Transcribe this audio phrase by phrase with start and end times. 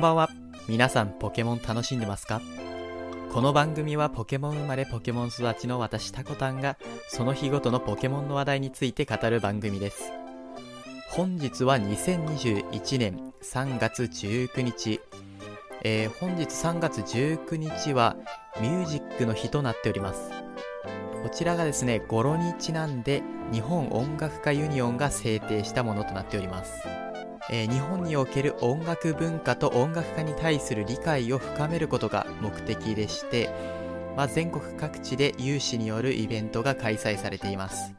[0.00, 0.30] んばんは。
[0.66, 2.40] 皆さんポケモン楽しんでますか？
[3.34, 6.78] この番組はポケモン生まれポケモン育ちの私タコタンが
[7.08, 10.10] その日ごとのポケモンの話題について語る番組です。
[11.10, 15.02] 本日は2021年3月19日。
[15.82, 18.16] えー、本日3月19日は
[18.58, 20.30] ミュージックの日となっております。
[21.22, 26.72] こちらがですね、語呂にちなんで日本音楽家ユニオンが制定したものとなっております。
[27.52, 33.50] えー、日本における音楽文化と音楽家に対する理解を深めることが目的でして、
[34.16, 37.92] まあ、全国各地で有志によるイベントが開催されています。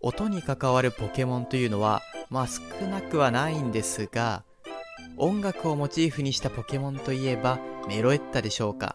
[0.00, 4.44] 音に関わるポケモンというのは、まあ少なくはないんですが、
[5.16, 8.94] 音楽をモチーフにしたポケモンといえばメロエッタでしょうか。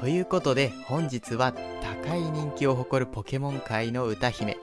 [0.00, 1.52] ということで本日は
[1.82, 4.56] 高い人気を誇るポケモン界の歌姫、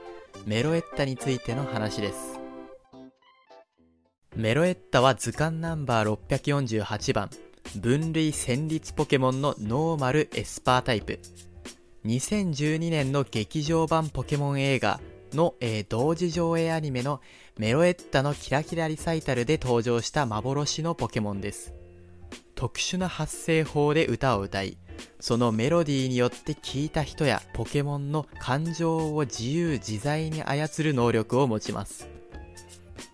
[0.44, 2.35] メロエッタについての話です。
[4.36, 7.30] メロエッタは図鑑ナンバー648番、
[7.80, 11.20] 分類旋律ポケモンのノーマルエスパータイプ。
[12.04, 15.00] 2012年の劇場版ポケモン映画
[15.32, 17.22] の、えー、同時上映アニメの
[17.56, 21.72] メロエッタのキラキラリサイタルで登場した幻のポケモンです。
[22.54, 24.76] 特殊な発声法で歌を歌い、
[25.18, 32.15] そのメロディーによって聴いた人やポケモンの感情を自由自在に操る能力を持ちます。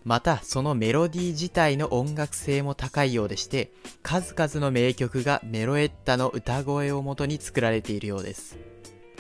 [0.05, 3.73] また、そのメロディー自体の音楽性も高いようでして、
[4.03, 8.59] 数々の名曲がメロエッタの歌声をもとに作られているようです。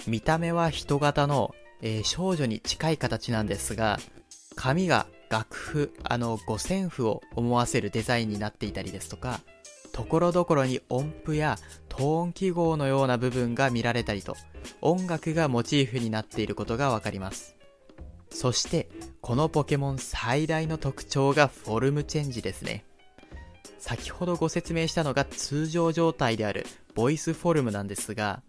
[0.06, 4.00] 見た目は人型の、えー、少女に近い形なんですが、
[4.56, 9.40] 髪が楽譜、あの五線譜を思わせるデザインになっていたりですとか、
[9.92, 11.58] ところどころに音符や
[11.88, 14.36] トーン記号のような部分が見られたりと、
[14.80, 17.56] 音楽がモチーフになっていることがわかります。
[18.32, 18.88] そして、
[19.20, 22.84] このポケモン最大の特徴がフォルムチェンジですね。
[23.78, 28.42] 先ほどご説明したのが通常状態であるボイスフォルムなんですが、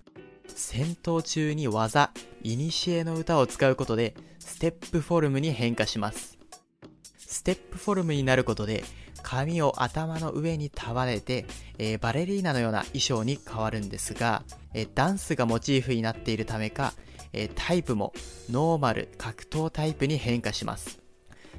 [0.47, 2.11] 戦闘中に技、
[2.43, 6.37] イニシエの歌を使うことで、ステップフォルムに変化します。
[7.17, 8.83] ステップフォルムになることで、
[9.21, 11.45] 髪を頭の上に束ねて、
[11.77, 14.43] えー、バレリーナのような衣装に変わるんですが、
[14.73, 16.93] えー、ダンスがモチーフになっているためか、
[17.33, 18.13] え、タイプも
[18.49, 21.03] ノーマル格闘タイプに変化します。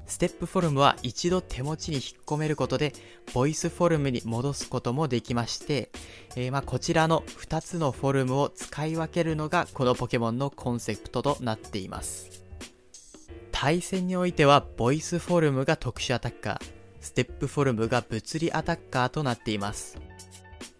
[0.06, 2.92] ステップフォルムは一度手持ちに引っ込めることで、
[3.32, 5.90] ボイスフォルムに戻すこともできまして、
[6.36, 12.44] えー、まこちらの2つのフォルムを使い分けるのがこのポケモンのコンセプトとなっています。
[13.50, 16.60] 対戦においては、ボイスフォルムが特殊アタッカー、
[17.00, 19.98] ステップフォルムが物理アタッカーとなっています。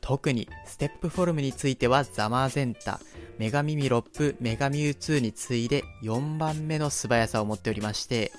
[0.05, 3.01] 特に、ステップフォルムについてはザマーゼンタ、
[3.39, 8.31] メガミミロップ、メガミュウ2に次いで4番目の素早さを持っておりまして、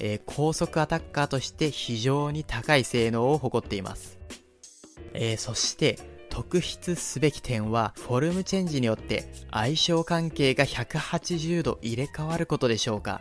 [0.00, 4.18] えー、高速アタッカーとして非常に高い性能を誇っています。
[5.12, 5.98] えー、そして、
[6.30, 13.20] 特筆すべき点は、フォルムチェンジによって相性関係が180度入れ替わることでしょうか。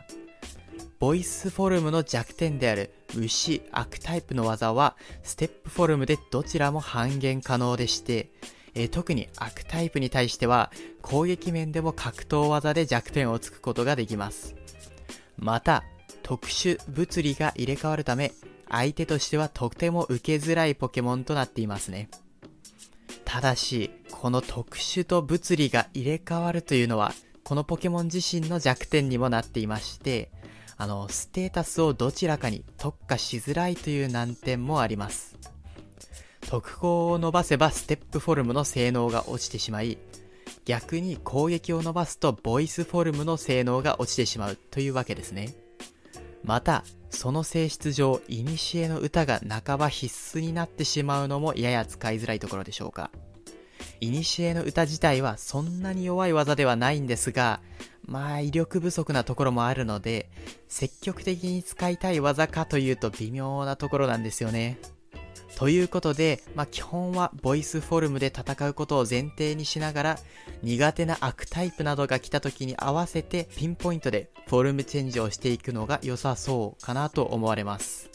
[0.99, 8.29] ボイスフォルムの弱点である牛、悪タイプの技は、ステップフォルムでどちらも半減可能でして、
[8.75, 10.71] え、特に悪タイプに対しては、
[11.01, 14.55] 攻撃面でも格闘技で弱点をつくことができます。
[15.37, 15.85] また、
[16.21, 18.33] 特殊物理が入れ替わるため、
[18.69, 22.09] 相手としてはとても受けづらいポケモンとなっていますね。
[23.23, 27.13] ただし、この特殊と物理が入れ替わるというのは、
[27.45, 30.29] このポケモン自身の弱点にもなっていまして、
[30.81, 35.35] あの、ステータスをどちらかに特化しづらいという難点もあります。
[36.47, 39.97] 特攻を伸ばせばステップフォルムの性能が落ちてしまい、
[40.63, 45.53] 逆に攻撃を伸ばすとボイスフォルムの性能が落ちてしまうというわけですね。
[46.45, 53.11] また、その性質上、イニシエの歌が半ば必須になってしまうのもやや使いづらいところでしょうか。
[54.01, 57.59] イニシエの歌自体はそんなに弱い技ではないんですが、
[58.05, 60.29] まあ威力不足なところもあるので、
[60.67, 64.79] 積極的に使いたい技かというと微妙なところなんですよね。
[65.57, 70.19] ということで、まあ基本はボイスフォルムで戦うことを前提にしながら、
[70.63, 78.09] 苦手な悪タイプなどが来た時に合わせてピンポイントでフォルムチェンジをしていくのが良さそうかなと思われます。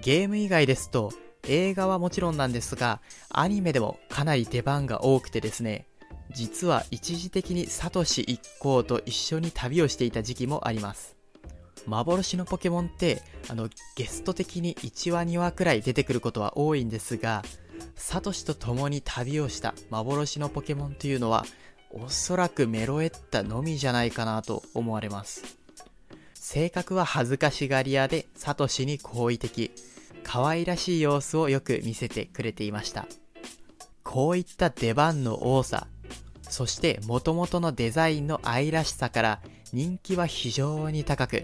[0.00, 1.12] ゲーム以外ですと、
[1.48, 3.00] 映画はもちろんなんですが、
[3.30, 5.86] アニメでもかなり出番が多くてですね、
[6.34, 11.16] 実は一時的にサトシ一行と一緒に旅をしていた時期もあります。
[11.86, 17.42] 幻のポケモンって、あの、ゲスト的に1話2話くらい出てくることは多いんですが、
[17.94, 21.46] サトシと共に旅をした幻のポケモンというのは、
[21.90, 25.56] おそらくメロエッタのみじゃないかなと思われます。
[26.34, 29.70] 性格は恥ずかしがり屋で、サトシに好意的。
[30.26, 33.06] 可愛らしい様子をよく見せてくれていました。
[34.02, 35.86] こういった出番の多さ
[36.42, 39.40] そして元々のデザインの愛らしさから
[39.72, 41.42] 人気は非常に高く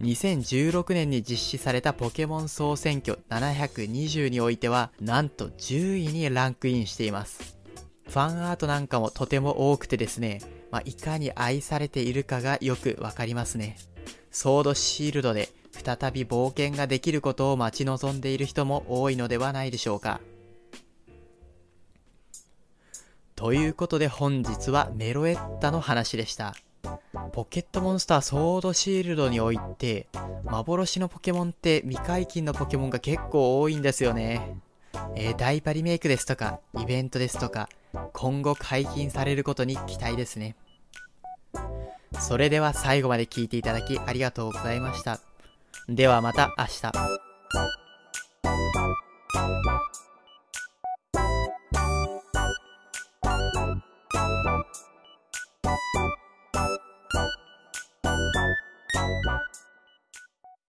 [0.00, 7.58] 2016年に実施されたポケモン総選挙720においてはなんと10位にランクインしています。
[8.08, 10.40] ファンアートなんかもとても多くてですね、
[10.70, 13.76] まあ、いかに愛されているかがよくわかりますね。
[14.30, 15.50] ソードシールドで
[15.82, 20.20] 再び冒険ができることを待ち望んでいる人も多いのではないでしょうか。
[23.36, 26.56] ということで本日はメロエッタの話でした。
[27.32, 30.08] ポケットモンスターソードシールドにおいて
[30.44, 34.56] 幻のポケモンって未解禁のポケモンが結構多いんですよね。
[35.14, 37.68] えー、ダイパリメイクですとかイベントですとか
[38.12, 40.56] 今後解禁されることに期待ですね。
[42.18, 45.20] それでは最後まで聞いていただきありがとうございました。
[45.86, 47.18] ではまた明日。